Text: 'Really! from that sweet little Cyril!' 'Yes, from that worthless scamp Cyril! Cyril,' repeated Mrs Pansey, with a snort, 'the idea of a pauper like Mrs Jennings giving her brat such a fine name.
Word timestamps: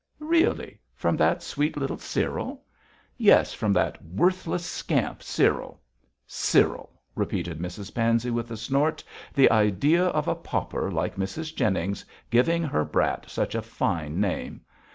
'Really! 0.17 0.79
from 0.95 1.15
that 1.17 1.43
sweet 1.43 1.77
little 1.77 1.99
Cyril!' 1.99 2.63
'Yes, 3.19 3.53
from 3.53 3.71
that 3.73 4.03
worthless 4.03 4.65
scamp 4.65 5.21
Cyril! 5.21 5.79
Cyril,' 6.25 6.99
repeated 7.13 7.59
Mrs 7.59 7.93
Pansey, 7.93 8.31
with 8.31 8.49
a 8.49 8.57
snort, 8.57 9.03
'the 9.35 9.51
idea 9.51 10.05
of 10.05 10.27
a 10.27 10.33
pauper 10.33 10.89
like 10.89 11.17
Mrs 11.17 11.53
Jennings 11.53 12.03
giving 12.31 12.63
her 12.63 12.83
brat 12.83 13.29
such 13.29 13.53
a 13.53 13.61
fine 13.61 14.19
name. 14.19 14.61